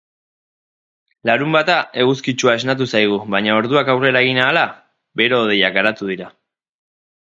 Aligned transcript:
Larunbata 1.29 1.75
eguzkitsua 2.05 2.57
esnatu 2.61 2.89
zaigu 2.95 3.21
baina 3.37 3.61
orduak 3.61 3.95
aurrera 3.97 4.27
egin 4.29 4.43
ahala, 4.49 4.67
bero-hodeiak 5.23 5.81
garatu 5.83 6.15
dira. 6.15 6.37